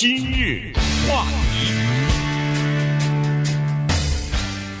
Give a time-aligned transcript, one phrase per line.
[0.00, 0.72] 今日
[1.06, 1.74] 话题，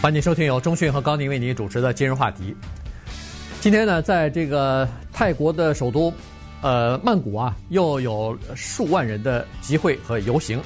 [0.00, 2.56] 欢迎收听由中讯和高宁为您主持的今日话题。
[3.60, 6.10] 今天呢，在这个泰国的首都，
[6.62, 10.58] 呃，曼谷啊，又有数万人的集会和游行。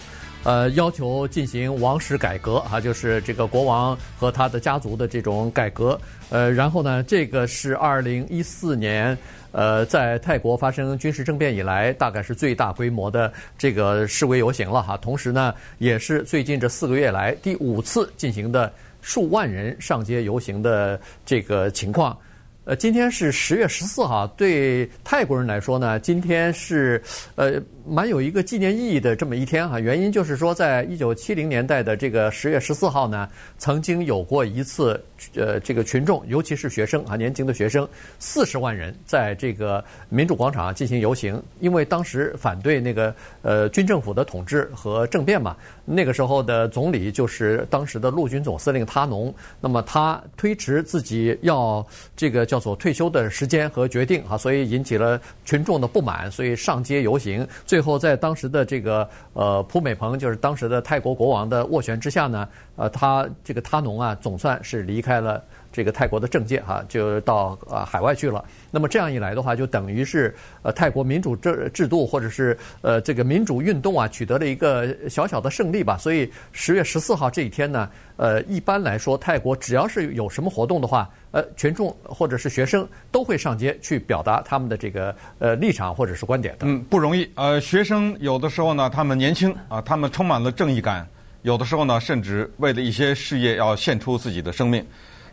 [0.44, 6.00] 呃，要求进行王室改革啊，就是这个国王和他的家族的这种改革。
[6.30, 9.18] 呃，然后呢，这个是二零一四年，
[9.54, 14.96] 呃，在泰国发生军事政变以来，大概是最大规模的这个示威游行了哈。
[14.96, 22.18] 同时呢，也是最近这四个月来第五次进行的数万人上街游行的这个情况。
[22.64, 27.02] 呃，今天是十月十四号，对泰国人来说呢，今天是
[27.34, 27.62] 呃。
[27.86, 33.28] 蛮有一个纪念意义的这么一天哈，原因就是说，在一九七零年代的这个十月十四号呢，
[33.58, 34.98] 曾经有过一次，
[35.34, 37.86] 呃，这个群众，尤其是学生啊，年轻的学生，
[38.18, 45.54] 四十万人在这个民主广场进行游行，因为当时反对那个呃军政府的统治和政变嘛。
[45.84, 57.44] 那个时候的总理就是当时的陆军总司令他农，那么他推迟自己要这个叫做退休的时间和决定啊，所以引起了群众的不满，所以上街游行。
[57.66, 65.42] 最后，在当时的这个呃普美蓬，就是当时的泰国国王的斡旋之下呢，呃，他这个他农啊，总算是离开了
[65.74, 68.44] 这个泰国的政界哈，就到呃海外去了。
[68.70, 75.98] 那么这样一来的话，就等于是呃泰国民主制制度或者是呃这个民主运动啊，取得了一个小小的胜利吧。
[75.98, 86.68] 所以十月十四号这一天呢，呃，一般来说，泰国只要是有什么活动的话，呃，群众或者是学生都会上街去表达他们的这个呃立场或者是观点的。
[86.68, 87.28] 嗯，不容易。
[87.34, 91.04] 呃，学生有的时候呢，他们年轻啊，他们充满了正义感；
[91.42, 94.86] 有的时候呢，甚至为了一些事业要献出自己的生命。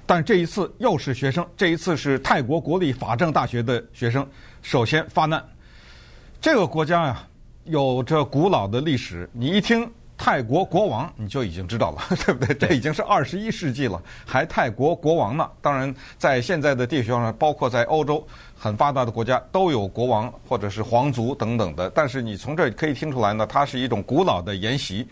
[0.06, 4.28] 但这一次又是学生，这一次是泰国国立法政大学的学生
[4.62, 5.44] 首先发难。
[6.40, 7.28] 这个国家呀，
[7.66, 9.90] 有着古老的历史，你一听。
[10.24, 12.54] 泰国国王，你就已经知道了， 对不对？
[12.54, 15.50] 这已经是二十一世纪了，还泰国国王呢。
[15.64, 18.24] 当然，在现在的地球上，包括在欧洲
[18.56, 21.90] 很发达的国家，都有国王或者是皇族等等的。
[21.90, 25.08] 但是你从这可以听出来呢，它是一种古老的沿袭。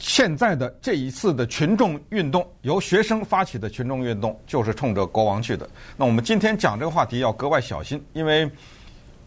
[0.00, 5.68] 现在的这一次的群众运动，由学生发起的群众运动，就是冲着国王去的。
[5.96, 8.50] 那我们今天讲这个话题要格外小心，因为。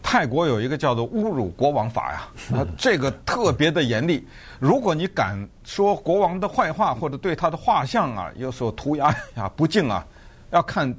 [0.06, 4.22] 泰国有一个叫做侮辱国王法呀， 啊，这个特别的严厉。
[4.58, 5.34] 如果你敢
[5.64, 10.06] 说国王的坏话或者对他的画像啊有所涂鸦呀不敬啊，
[10.50, 10.94] 要看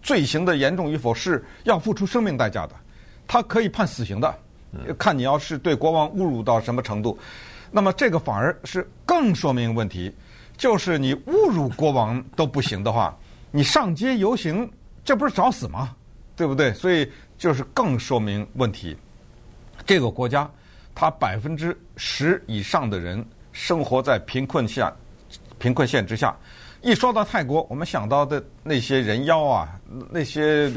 [0.00, 2.76] 罪行的严重与否，是要付出生命代价的。
[3.26, 4.32] 他可以判死刑的，
[4.96, 7.18] 看你要是对国王侮辱到什么程度。
[7.74, 10.14] 那么这个反而是更说明问题，
[10.56, 13.12] 就是你侮辱国王都不行的话，
[13.50, 14.70] 你上街游行，
[15.04, 15.96] 这不是找死吗？
[16.36, 16.72] 对不对？
[16.72, 17.10] 所以。
[17.36, 18.96] 就是更说明问题，
[19.84, 20.48] 这个国家，
[20.94, 24.90] 它百分之十以上的人生活在贫困下，
[25.58, 26.34] 贫困线之下。
[26.80, 29.68] 一说到泰国，我们想到的那些人妖啊，
[30.10, 30.72] 那些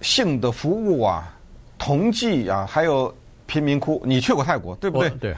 [0.00, 1.32] 性的服务啊，
[1.78, 3.14] 铜妓啊，还有
[3.46, 4.02] 贫民窟。
[4.04, 5.10] 你去过泰国，对不对？
[5.10, 5.36] 对。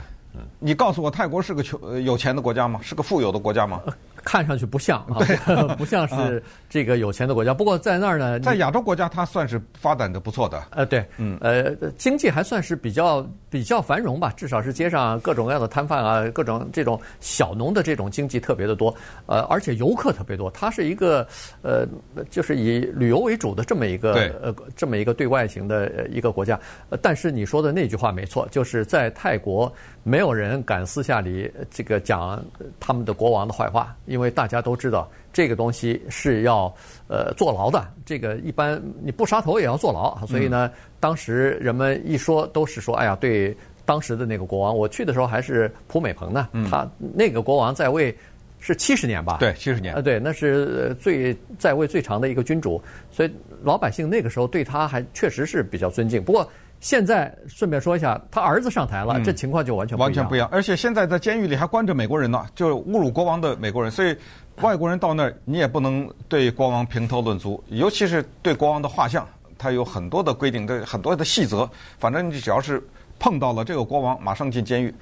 [0.59, 2.79] 你告诉我，泰国是个穷有钱的国家吗？
[2.83, 3.81] 是个富有的国家吗？
[4.23, 5.19] 看上去不像啊，
[5.77, 7.53] 不像是这个有钱的国家。
[7.53, 10.63] 不过在那儿呢，在亚洲国家，它算是发展的不错的。
[10.71, 14.31] 呃，对，嗯，呃，经济还算是比较比较繁荣吧。
[14.35, 18.93] 至少是街上各种各样的摊贩啊，各种这种小农的这种经济特别的多。
[19.25, 20.49] 呃，而且游客特别多。
[20.51, 21.25] 它是一个
[21.61, 21.85] 呃，
[22.29, 26.59] 就是以旅游为主的这么一个呃这么一个对外型的一个国家。
[27.01, 29.71] 但是你说的那句话没错，就是在泰国
[30.03, 32.43] 没有人敢私下里这个讲
[32.79, 36.65] 他们的国王的坏话，因因为大家都知道这个东西是要
[37.07, 43.55] 呃坐牢的，这个一般你不杀头也要坐牢，所以呢，当时人们一说都是说，哎呀，对
[43.85, 48.13] 当时的那个国王，我去的时候还是普美蓬呢，他那个国王在位
[48.59, 49.37] 是七十年吧？
[49.39, 49.93] 对，七十年。
[49.93, 53.31] 呃，对，那是最在位最长的一个君主，所以
[53.63, 56.21] 老百姓那个时候对他还确实是比较尊敬。
[56.21, 56.45] 不过。
[56.79, 60.05] 现在顺便说一下，他儿子上台了，嗯、这情况就完全不一样。
[60.05, 60.47] 完全不一样。
[60.51, 63.91] 而且现在在监狱里还关着美国人呢，就是侮辱国王的美国人。
[63.91, 64.15] 所以
[64.61, 69.27] 外国人到那儿，你也不能对国王评头论足，尤其是对国王的画像，
[69.57, 71.69] 他有很多的规定，的很多的细则。
[71.97, 72.81] 反正你只要是
[73.19, 74.93] 碰到了这个国王，马上进监狱。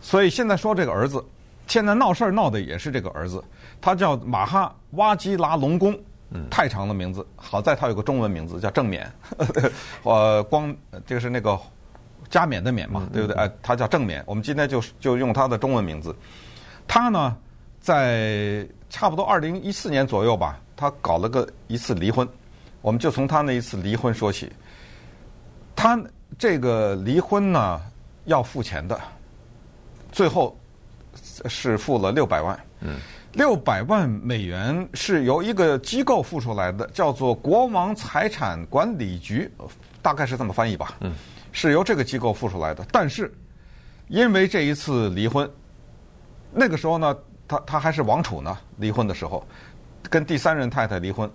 [0.00, 1.24] 所以现在说这个儿子，
[1.66, 3.42] 现在闹事儿闹的也是这个儿子，
[3.80, 5.98] 他叫马哈哇基拉隆功。
[6.50, 9.10] 太长的名字，好在他有个中文名字叫郑冕，
[10.02, 10.74] 呃，光
[11.06, 11.58] 这个是那个
[12.28, 13.36] 加冕的冕嘛，对不对？
[13.36, 14.22] 哎，他叫郑冕。
[14.26, 16.14] 我们今天就就用他的中文名字。
[16.88, 17.36] 他呢，
[17.80, 22.28] 在差不多二零一四年左右吧，他搞了个一次离婚。
[22.80, 24.52] 我们就从他那一次离婚说起。
[25.76, 25.98] 他
[26.38, 27.80] 这个离婚呢，
[28.24, 29.00] 要付钱的，
[30.12, 30.58] 最后
[31.46, 32.58] 是付了六百万。
[32.80, 32.98] 嗯，
[33.34, 39.50] 六百万美元是由一个机构付出来的，叫做国王财产管理局，
[40.00, 40.94] 大概是这么翻译吧。
[41.00, 41.12] 嗯，
[41.50, 42.86] 是由这个机构付出来的。
[42.92, 43.32] 但是
[44.06, 45.50] 因为这一次离婚，
[46.52, 47.16] 那个时候呢，
[47.48, 49.44] 他他还是王储呢，离婚的时候
[50.08, 51.28] 跟第三任太太离婚，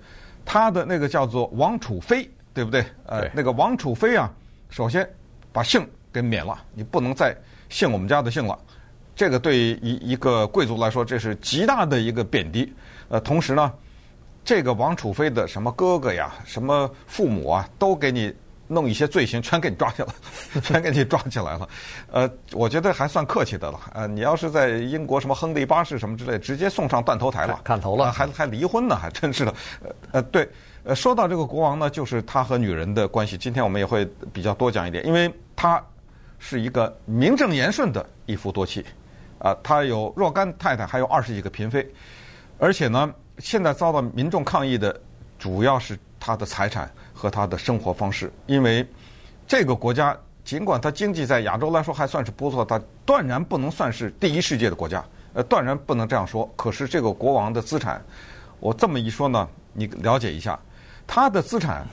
[0.46, 2.86] 他的那个叫做王储妃，对不对？
[3.08, 4.32] 呃，那个王储妃啊，
[4.70, 5.08] 首先
[5.52, 7.36] 把姓给免了，你不能再
[7.68, 8.58] 姓我们家的姓了。
[9.20, 12.74] 这个对一一个贵族来说，这是极大的一个贬低。
[13.10, 13.70] 呃，同时呢，
[14.46, 18.34] 这个王储妃的什么哥哥呀、什么父母啊，都给你
[18.66, 20.14] 弄一些罪行，全给你抓起来了，
[20.64, 21.68] 全给你抓起来了。
[22.14, 23.82] 呃，我觉得还算客气的了。
[23.94, 29.54] 呃，你要是在英国什么亨利八世什么之类，直接送上断头台了，砍头了，呃、还还离婚呢，还真是的。
[29.84, 30.50] 呃呃，对。
[30.86, 33.38] 呃，说到这个国王呢，就是他和女人的关系。
[33.38, 35.84] 今天我们也会比较多讲一点，因为他
[36.38, 38.82] 是一个名正言顺的一夫多妻，
[39.40, 41.88] 啊，他有若干太太，还有二十几个嫔妃，
[42.60, 45.00] 而且呢，现在遭到民众抗议的
[45.40, 48.86] 主要是他的财产和他的生活方式，因为
[49.48, 55.04] 这个国家尽管它经济在亚洲来说还算是不错，它断然不能算是第一世界的国家，
[55.34, 56.50] 呃，断然不能这样说。
[56.56, 58.04] 可是这个国王的资产，
[58.60, 60.60] 我这么一说呢，你了解一下。
[61.08, 61.88] 他的资产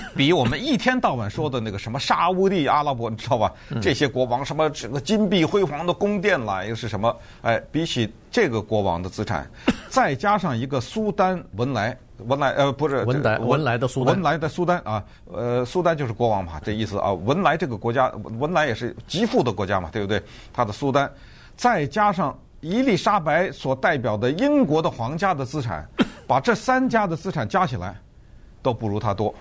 [0.16, 3.52] 比我们一天到晚说的那个什么沙乌地阿拉伯，你知道吧？
[3.80, 7.14] 这些国王什么这个金碧辉煌的宫殿啦，又是什么？
[7.42, 9.48] 哎，比起这个国王的资产，
[9.88, 17.12] 再加上一个苏丹文莱，文莱呃不是文莱文莱的苏丹，文莱的苏丹啊，呃苏丹就是国王嘛，这意思啊。
[17.12, 20.22] 文莱这个国家，文莱也是极富的国家嘛，对不对？
[20.52, 21.10] 他的苏丹，
[21.56, 25.86] 再加上伊丽莎白所代表的英国的皇家的资产，
[26.26, 27.94] 把这三家的资产加起来。
[28.60, 29.32] 都不如他多，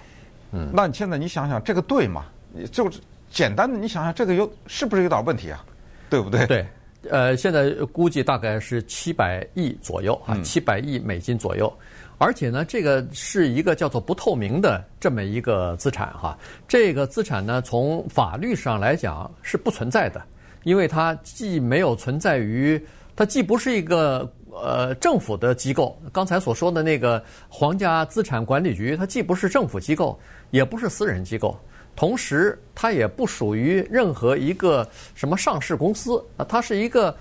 [0.51, 2.25] 嗯，那你现在你想想这个对吗？
[2.71, 2.99] 就是
[3.29, 5.63] 简单的，你想想这个有是不是有点问题啊？
[6.09, 6.45] 对不对？
[6.47, 6.65] 对，
[7.09, 11.71] 呃，现在估计大概是七百亿左右啊，七百亿美金左右，
[12.17, 16.37] 而且呢，这个是一个叫做不透明的这么一个资产哈。
[16.67, 20.21] 这个资产呢，从法律上来讲是不存在的，
[20.63, 22.81] 因为它既没有存在于，
[23.15, 24.31] 它既不是一个。
[24.59, 30.19] 呃，政府的机构，刚才所说的那个皇家资产管理局，它既不是政府机构，
[30.51, 31.57] 也不是私人机构，
[31.95, 37.15] 同时它也不属于任何一个什么上市公司啊，它是一个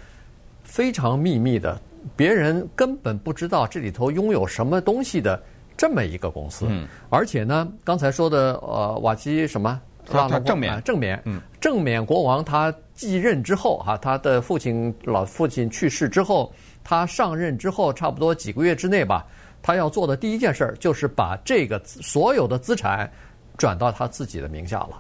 [0.65, 1.81] 非常秘密的，
[2.15, 5.43] 别人根本不知道这里头拥有什么东西的
[5.77, 6.67] 这么一个公司。
[6.69, 9.81] 嗯，而且呢，刚才说的呃，瓦基什么？
[10.09, 16.53] 他他正冕，正冕，嗯，正冕国王他继任之后哈，他的父亲老父亲去世之后。
[16.89, 19.27] 他上任之后，差不多几个月之内吧，
[19.67, 23.11] 他要做的第一件事儿就是把这个所有的资产
[23.57, 24.91] 转到他自己的名下了。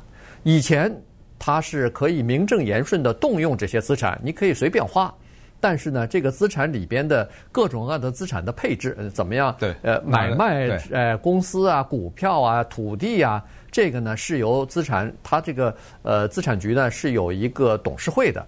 [0.42, 0.92] 以前
[1.38, 5.14] 他是可以名正言顺的动用这些资产，你可以随便花，
[5.60, 9.54] 但是呢，这个资产里边的各种各样的资产的配置怎么样？
[9.56, 13.40] 对，呃，买卖呃公司啊、股票啊、土地啊，
[13.70, 15.72] 这个呢是由资产，他这个
[16.02, 18.44] 呃资产局呢是有一个董事会的。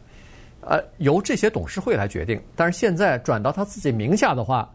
[0.62, 2.42] 呃，由这些董事会来决定。
[2.56, 4.68] 但是现在转到他自己名下的话，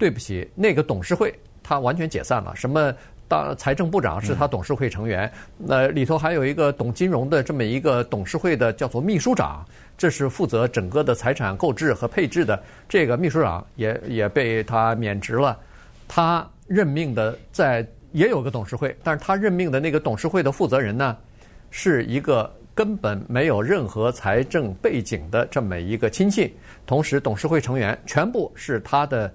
[0.00, 1.32] 对不起，那个董事会
[1.62, 2.56] 他完全解散了。
[2.56, 2.90] 什么
[3.28, 9.62] 当财政部长是他董事会成员，那里头还有一个懂金融的这么一个董事会的叫做秘书长，
[9.98, 12.60] 这是负责整个的财产购置和配置的。
[12.88, 15.58] 这个秘书长也也被他免职了。
[16.08, 21.14] 他任命的在也有个董事会，但是他任命的那个董事会的负责人呢，
[21.70, 22.50] 是一个。
[22.72, 26.54] 根本没有任何财政背景的这么一个亲戚，
[26.86, 29.30] 同时董事会成员全部是他的，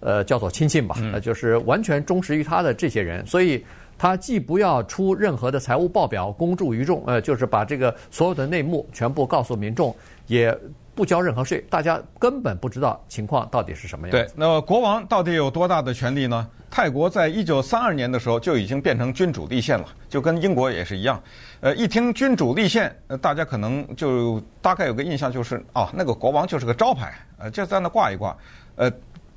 [0.00, 3.64] 呃，叫做亲信吧，那，就是完全忠实于他的这些人，所以
[3.98, 9.94] 他既不要出任何的财务报表公诸于众，呃，就是把这个所有的内幕全部告诉民众，
[10.26, 10.56] 也
[10.94, 14.10] 不交任何税，大家根本不知道情况到底是什么样。
[14.10, 16.48] 对，那么国王到底有多大的权力呢？
[16.68, 21.22] 泰国在一九三二年的时候就已经变成君主立宪了，就跟英国也是一样。
[21.60, 28.36] 呃，一听君主立宪，呃，大家可能就大概有个印象，就是哦，那个国王就是个招牌，呃，就在那挂一挂。
[28.74, 28.90] 呃，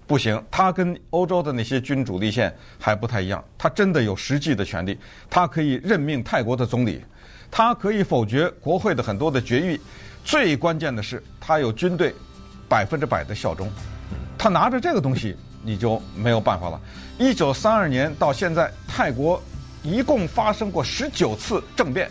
[0.10, 4.98] 不行，他跟欧洲的那些君主立宪还不太一样，他真的有实际的权利，
[5.30, 7.00] 他可以任命泰国的总理，
[7.52, 9.80] 他可以否决国会的很多的决议，
[10.26, 12.12] 最关键的是他有军队
[12.68, 13.70] 百分之百的效忠，
[14.36, 15.38] 他拿着这个东西。
[15.62, 16.80] 你就没有办法了。
[17.18, 19.44] 一九三二年到现在，泰国
[19.84, 22.10] 一共发生过十九次政变。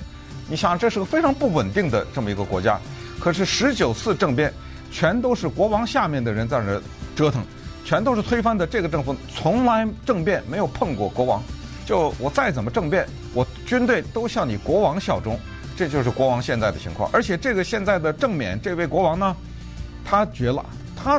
[0.50, 2.78] 你想，这是个非常不稳定的这么一个国家。
[3.19, 4.52] 可是十九次政变，
[4.93, 6.78] 全都是国王下面的人在那
[7.17, 7.43] 折腾，
[7.88, 8.66] 全都是推翻的。
[8.66, 11.42] 这个政府从来政变没有碰过国王。
[11.87, 15.40] 就我再怎么政变，我军队都向你国王效忠。
[15.75, 17.09] 这就是国王现在的情况。
[17.14, 19.35] 而且这个现在的正冕这位国王呢，
[20.04, 20.62] 他绝了，
[20.95, 21.18] 他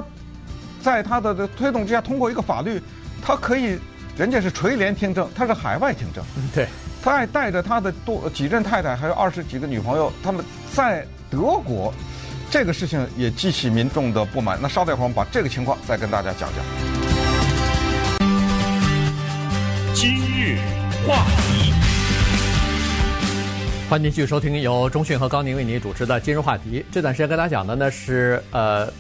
[0.80, 2.80] 在他的推动之下通过一个法律，
[3.20, 3.80] 他可以，
[4.16, 6.24] 人家是垂帘听政，他是海外听政。
[6.54, 6.68] 对，
[7.02, 11.92] 他还带着他的多几任太太，还有二十几个女朋友，他们在德国，
[12.52, 14.58] 这个事情也激起民众的不满。
[14.60, 16.66] 那稍待会儿，我们把这个情况再跟大家讲讲。
[19.94, 20.58] 今日
[21.06, 21.74] 话题，
[23.88, 26.80] 欢迎继续收听由中讯和高宁为您主持的《今日话题》。
[26.92, 28.92] 这段时间跟大家讲的呢是呃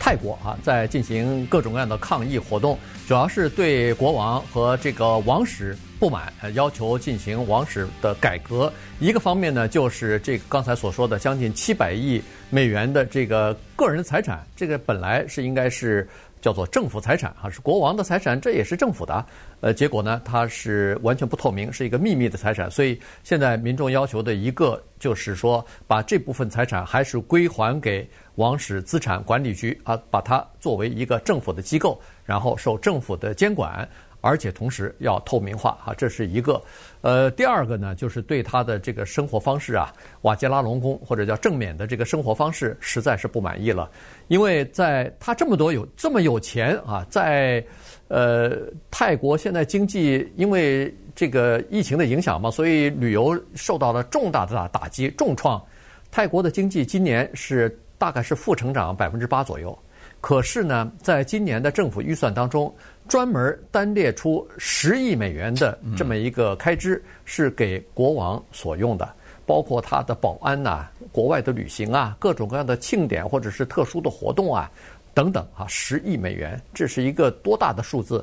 [0.00, 2.76] 泰国啊在进行各种各样的抗议活动，
[3.06, 8.72] 主要是对国王和这个王室不满，要求进行王室的改革。
[9.00, 16.08] 一个方面呢就是这个刚才所说的将近七百亿美元的这个个人财产，这个本来是应该是。
[16.40, 19.26] 叫做政府财产啊，是国王的财产，这也是政府的。
[19.60, 22.70] 呃，结果呢，它是完全不透明，是一个秘密的财产。
[22.70, 33.86] 所以现在民众要求的一个就是说，把这部分财产还是归还给王室资产管理局啊，把它作为一个政府的机构，然后受政府的监管。
[34.20, 36.60] 而且同时要透明化啊，这是一个。
[37.00, 43.88] 呃，第二个呢，就是对他的这个生活方式啊，瓦杰拉隆功或者叫正冕的这个生活方式，实在是不满意了。
[44.26, 47.64] 因为在他这么多有这么有钱啊，在
[48.08, 48.56] 呃
[48.90, 55.62] 泰国现在经济因为这个疫情的影响嘛，所以旅游受到了重大的打击重创。
[56.10, 59.78] 泰国的经济今年是大概是负成长百分之八左右。
[60.20, 62.74] 可是呢，在今年的政府预算当中，
[63.08, 69.08] 专门单列出十亿美元的这么一个开支，是给国王所用的，
[69.46, 74.70] 包括他的保安呐、啊、国外的旅行啊、各种各样的庆典或者是特殊的活动啊
[75.14, 78.22] 等等啊，十亿美元，这是一个多大的数字？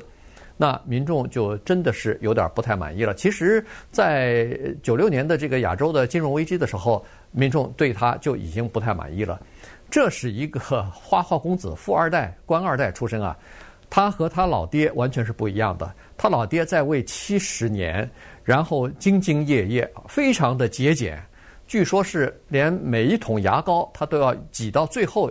[0.56, 3.12] 那民众就真的是有点不太满意了。
[3.12, 3.62] 其实，
[3.92, 9.38] 在九六年的这个亚洲的金融危机的时候，民众对他就已经不太满意了。
[9.90, 10.60] 这是一个
[10.94, 13.36] 花花公子、富二代、官二代出身啊。
[13.88, 15.92] 他和他老爹完全是不一样的。
[16.16, 18.08] 他老爹在位七十年，
[18.42, 21.22] 然后兢兢业业，非常的节俭。
[21.66, 25.30] 据说是连每一桶牙膏他都要挤到最后，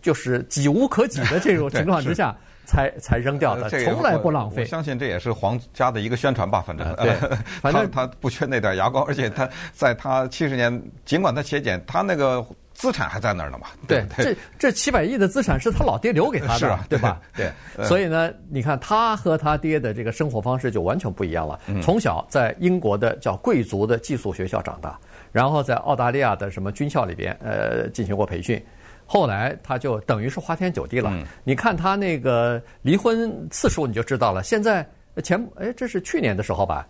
[0.00, 4.62] 就是挤无可挤的这种情况之下才 才扔掉的，从来不浪费。
[4.62, 12.44] 我相信这也是皇家的一个宣传吧，反正、呃、对，反正他，他不缺那点牙膏，而且他在他七十年，尽管他节俭，他那个。
[12.82, 13.68] 资产还在那儿呢嘛？
[13.86, 17.20] 对，这这七百亿的资产是他老爹留给他的， 是啊，对吧？
[17.36, 17.48] 对，
[17.86, 21.60] 所以呢，你看他和他爹的这个生活方式就完全不一样了。
[21.80, 24.98] 从小在英国的叫贵族的寄宿学校长大，
[25.30, 28.60] 然后在澳大利亚的什么军校里边呃进行过培训，
[29.06, 31.12] 后来他就等于是花天酒地了。
[31.44, 34.42] 你看他那个离婚次数你就知道了。
[34.42, 34.84] 现在
[35.22, 36.84] 前哎，这是去年的时候吧？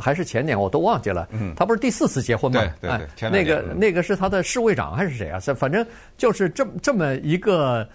[0.00, 2.60] 还是前年我都忘记了，嗯他不是第四次结婚吗？
[2.80, 5.38] 对对对，那个那个是他的侍卫长还是谁啊？
[5.54, 7.88] 反正就是这么这么一个，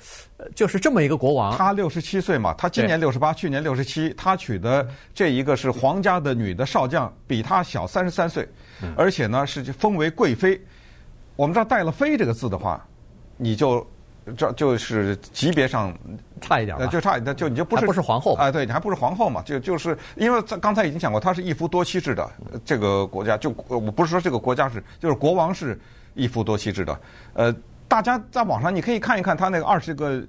[0.55, 1.57] 就是这么一个国王。
[1.57, 4.13] 他六十七岁嘛，他今年六十八，去年六十七。
[4.17, 8.47] 他娶的这一个是皇家的女的少将，比他小三十三岁，
[8.95, 10.59] 而且呢是封为贵妃。
[11.35, 12.85] 我们知道带了“妃”这个字的话，
[13.37, 13.85] 你就。
[14.38, 15.94] 这就是级别上
[16.39, 18.50] 差一点，就差一点，就你就不是不是皇后啊？
[18.51, 19.42] 对，你还不是皇后嘛？
[19.44, 22.30] 就就是因为在刚才已经讲过，他是一夫多妻制的
[22.63, 25.80] 这个国家，就我不是说这个国家是，就是国王是
[26.13, 27.00] 一夫多妻制的。
[27.34, 27.56] 呃，
[27.88, 30.24] 大家在网上你可以看一看他那个二十个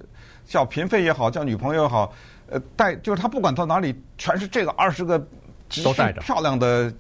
[0.47, 2.13] 叫嫔妃也好，叫女朋友也好，
[2.49, 5.25] 呃，带就是他不管到哪里，全是这个二十个
[5.69, 5.83] 极
[6.21, 6.93] 漂亮的。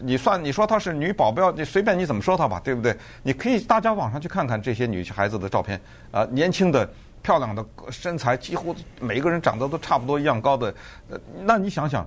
[0.00, 2.96] 你算你说她是女保镖，你随便你怎么说她吧，对不对？
[3.22, 6.88] 你可以大家网上去看看这些女孩子的照片，啊，年轻的、
[7.22, 10.74] 漂亮的身材，几乎每个人长得都差不多一样高的。
[11.08, 12.06] 呃，那你想想，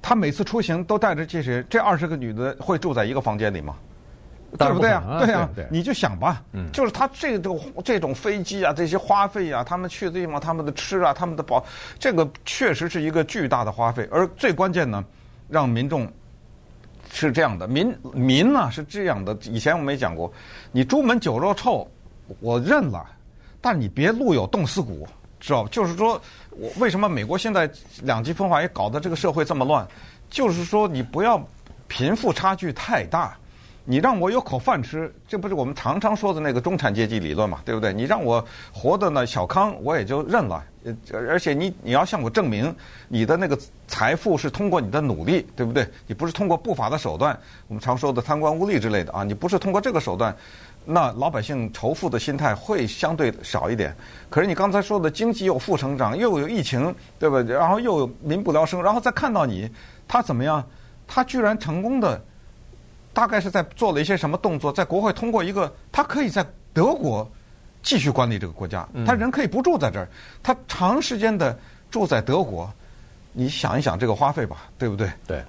[0.00, 3.76] 她每次出行都带着这些，这二十个女的会住在一个房间里吗？
[4.58, 5.22] 对不对啊？
[5.24, 6.42] 对啊，你就想吧，
[6.72, 11.64] 就是他这个这种飞机啊，这些花费啊，他们去的地方，他们的吃啊，他们的保，
[11.98, 14.06] 这个确实是一个巨大的花费。
[14.10, 15.02] 而最关键呢，
[15.48, 16.06] 让民众。
[17.14, 19.36] 是这样的，民民呢是这样的。
[19.42, 20.32] 以前我们没讲过，
[20.72, 21.86] 你朱门酒肉臭，
[22.40, 23.04] 我认了，
[23.60, 25.06] 但你别路有冻死骨，
[25.38, 25.68] 知道吧？
[25.70, 26.18] 就是说，
[26.50, 27.70] 我为什么美国现在
[28.02, 29.86] 两极分化也搞得这个社会这么乱？
[30.30, 31.38] 就是说，你不要
[31.86, 33.36] 贫富差距太大，
[33.84, 37.60] 你让我有口饭吃，这不是我们常常说的那个中产阶级理论嘛？
[37.64, 37.92] 对不对？
[37.92, 40.62] 你让我活得呢小康，我也就认了。
[40.84, 40.96] 呃，
[41.28, 42.74] 而且你你要向我证明
[43.08, 45.86] 你的那个财富是通过你的努力，对不对？
[46.06, 50.34] 你不是通过不法的手段，我们常说的贪官污吏之类的啊，你不是通过这个手段，
[50.84, 53.94] 那老百姓仇富的心态会相对少一点。
[54.28, 57.56] 可是你刚才说的经济又负成长，又有疫情，对不对？
[57.56, 59.68] 然后又有民不聊生，然后再看到你，
[60.06, 60.64] 他怎么样？
[61.06, 62.20] 他居然成功的
[63.12, 67.30] 大概是在做了一些什么动作，在国会通过一个，他可以在德国
[67.82, 70.08] 继续管理这个国家，他人可以不住在这儿，
[70.42, 71.58] 他长时间的
[71.90, 72.72] 住在德国。
[73.34, 75.08] 你想一想这个花费吧，对不对？
[75.26, 75.42] 对，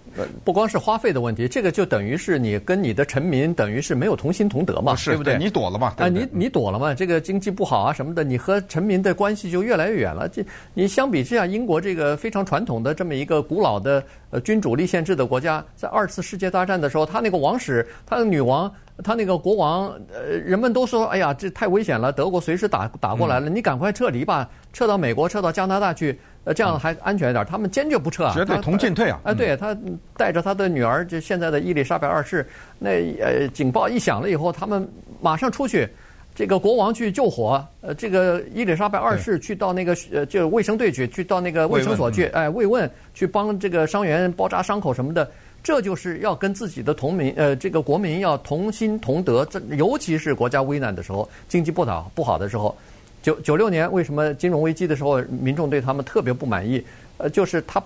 [0.46, 5.38] 不光是花费的问题，这个就等于是你跟你的臣民等于是没有同心同德嘛，对不对？
[5.38, 5.94] 你躲了嘛？
[5.98, 6.94] 啊，你你躲了嘛？
[6.94, 10.30] 这个经济不好啊什么的，你和臣民的关系就越来越远了。
[10.30, 18.74] 这你相比之下，英国这个非常传统的这么一个古老的呃君主立宪制的国家，在二次世界大战的时候，他那个王室，他的女王。
[19.04, 27.46] 他那个国王，呃，人们都说，哎呀，这太危险了，德国随时打打过来了，你赶快撤离吧，撤到美国，撤到加拿大去，呃，这样还安全一点。
[27.46, 29.20] 他们坚决不撤啊，绝对同进退啊！
[29.24, 29.76] 啊，对，他
[30.18, 32.46] 带着他的女儿，就现在的伊丽莎白二世，
[32.80, 34.88] 那呃，警报一响了以后，他们
[35.22, 35.88] 马上出去，
[36.36, 45.30] 这个国王去救火，呃，这个伊丽莎白二世去到那个呃，就卫生队去，去到那个卫生所去，哎，慰问，去帮这个伤员包扎伤口什么的。
[45.64, 49.46] 这就是要跟自己的同民，呃，这个国民要同心同德。
[49.46, 52.78] 这尤其是国家危难的时候，经济不好不好的时候，
[53.24, 56.86] 九九六年为什么金融危机的时候，民众对他们特别不满意？
[57.18, 57.82] 呃，就是他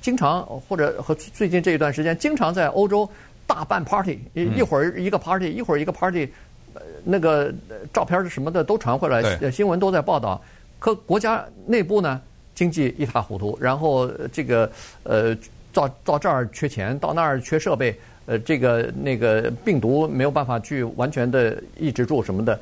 [0.00, 3.06] 经常或者和最近这一段时间，经常在欧洲
[3.46, 6.26] 大办 party，一会儿一个 party，一会儿一个 party，
[6.72, 7.52] 呃，那个
[7.92, 10.40] 照片什么的都传回来，新闻都在报道。
[10.78, 12.18] 可国家内部呢，
[12.54, 14.70] 经济一塌糊涂，然后这个
[15.02, 15.36] 呃。
[15.72, 22.58] 到到这儿缺钱，到那儿缺设备，呃，这个那个病毒没有办法去完全的抑制住什么的，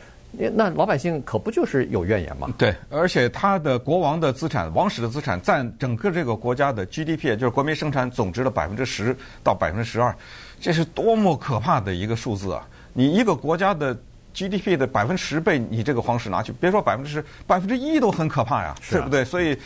[0.54, 2.48] 那老百姓可不就是有怨言吗？
[2.58, 10.14] 对，而且他的国王的资产、王室的资产占整个这个国家的 GDP，就是国民生产总值的百分之十到百分之十二，
[10.60, 12.66] 这是多么可怕的一个数字啊！
[12.92, 13.96] 你一个国家的
[14.34, 19.24] GDP 的百分之十被，你这个皇室拿去，别说百分之十，百分之一都很可怕呀，对不对？
[19.24, 19.56] 所以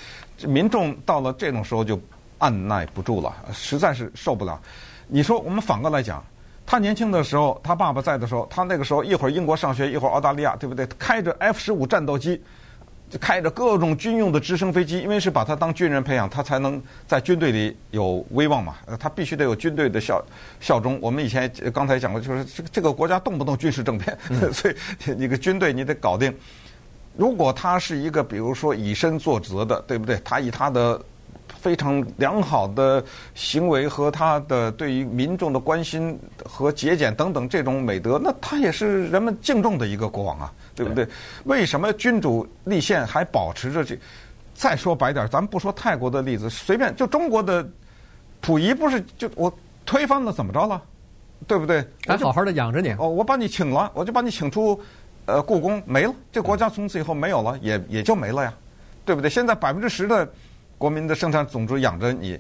[0.47, 2.01] 民众到了这种时候就。
[2.41, 4.61] 按捺不住了，实在是受不了。
[5.09, 6.25] 你说我们反过来讲，
[6.71, 10.87] 他年轻的时候，他爸爸在的时候，他那个时候一会儿英国上学，一会儿澳大利亚，对不对？
[10.99, 12.43] 开着 F 十五战斗机，
[13.09, 18.75] 就开着各种军用的直升飞机，因为是把他当军人培养，他才能在军队里有威望嘛。
[19.01, 20.23] 他必须得有军队的效
[20.61, 20.99] 效忠。
[21.01, 24.75] 我们以前刚才讲过，就是这个这个国家动不动军事政变， 嗯、所以
[25.17, 26.37] 你个军队你得搞定。
[27.17, 30.21] 如果他是一个比如说以身作则的，对不对？
[30.23, 31.01] 他以他的
[31.61, 41.05] 非常良好的行为和他的对于民众的关心和节俭等等这种美德，那他也是人们敬重的一个国王啊，对不对？
[41.05, 41.13] 对。
[41.45, 43.99] 为什么君主立宪还保持着这？
[44.55, 47.69] 再说白点，咱们不说泰国的例子，随便就中国的
[48.41, 49.53] 溥仪不是就我
[49.85, 50.81] 推翻了怎么着了，
[51.47, 51.85] 对不对？
[52.07, 54.81] 还好好的养着你哦，我把你请了，我就把你请出
[55.27, 58.55] 呃故宫没了，这国家从此以后没有了，也也就没了呀，
[59.05, 59.29] 对不对？
[59.29, 60.29] 现在百分之十的。
[60.79, 62.39] 国民的生产总值养着你，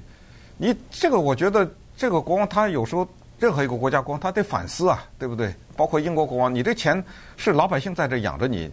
[0.56, 3.06] 你这个我觉得这个国王他有时候
[3.38, 5.52] 任何一个国家国王他得反思啊，对不对？
[5.76, 7.04] 包括英国国王，你这钱
[7.36, 8.70] 是老百姓在这养着你。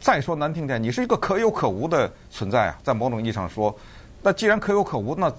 [0.00, 3.74] 再说难听点，你是一个可有可无的存在啊，在某种意义上说，
[4.20, 5.32] 那既然可有可无，那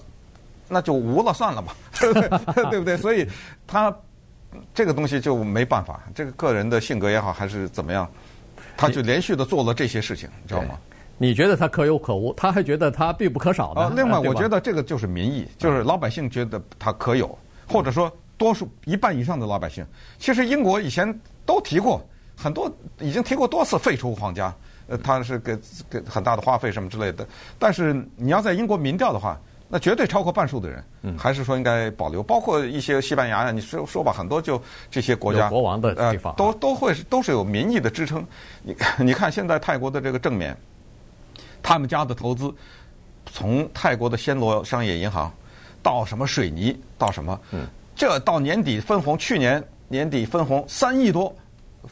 [0.66, 2.28] 那就无了算了吧， 对不对？
[2.70, 2.96] 对不对？
[2.96, 3.24] 所以
[3.64, 3.94] 他
[4.74, 8.10] 这个东西就没办法，这个个人的性格也好还是怎么样，
[8.76, 10.76] 他就连续的做了这些事情，你知道吗？
[11.22, 13.82] 你觉得他可有可无，他还觉得他必不可少呢。
[13.82, 19.86] 啊，另外，我觉得这个就是民意，就是老百姓觉得他可有，或者说多数一半以上的老百姓。
[20.18, 22.00] 其实英国以前都提过
[22.34, 24.50] 很多，已经提过多次废除皇家，
[24.86, 25.54] 呃，他是给
[25.90, 27.26] 给很大的花费什么之类的。
[27.58, 30.82] 但是你要在英国民调的话，那绝对超过半数的人，
[31.18, 32.22] 还是说应该保留。
[32.22, 34.58] 包括一些西班牙呀，你说说吧，很多就
[34.90, 38.26] 这些国家国王的地方，都都会都是有民意的支撑。
[38.62, 40.56] 你 你看现在泰国的这个正面。
[41.62, 42.52] 他们家的投资，
[43.26, 45.32] 从泰国的暹罗商业银行，
[45.82, 51.34] 到什么水泥，到什么，嗯，这到年底分红，去年年底分红三亿多，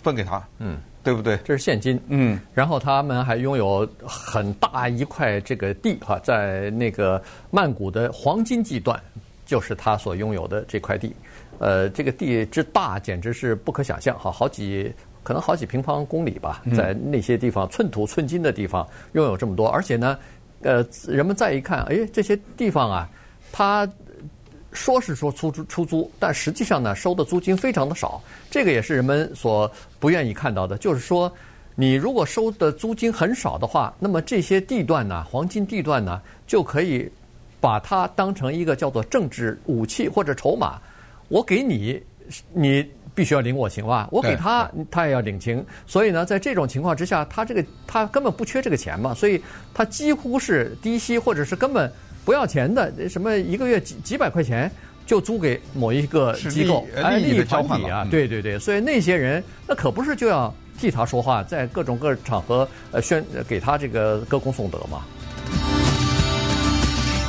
[0.02, 1.36] 分给他，嗯，对不对？
[1.38, 9.00] 这是现金，嗯，然后他们还拥有很大一块这个地哈，在那个曼谷的黄金地段，
[9.46, 11.14] 就是他所拥有的这块地，
[11.58, 14.92] 呃，这个地之大简直是不可想象哈，好几。
[15.22, 20.18] 可能好几平方公里吧，在那些地方寸土寸金的地方拥有这么多，而且呢，
[20.62, 23.08] 呃，人们再一看，哎，这些地方啊，
[23.52, 23.86] 它
[24.72, 30.78] 说是说出租出租，但实际上呢，收的租金非常的少，这个也是人们所不愿意看到的。
[30.78, 31.30] 就是说，
[31.74, 37.10] 你如果收的租金很少的话，那么这些地段呢，黄金地段呢，就可以
[37.60, 40.80] 把它当成一个叫做政治武器或者筹码，
[41.28, 42.02] 我给你，
[42.52, 42.88] 你。
[43.18, 44.08] 必须要领我情吧？
[44.12, 45.64] 我给他，他也要领情。
[45.88, 49.42] 所以呢，在这种情况之下，他这个他根本不缺这个钱嘛，所以
[49.74, 51.92] 他几乎是低息或者是根本
[52.24, 54.70] 不要钱的，什么一个月几几百块钱
[55.04, 65.02] 就租给某一个机构，哎，利益的交换啊，对对对，所以那些人那可不是就要替他说话，在各种各场合呃宣给他这个歌功颂德嘛。